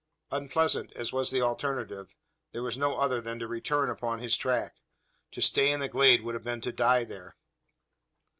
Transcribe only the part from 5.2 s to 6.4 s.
To stay in the glade would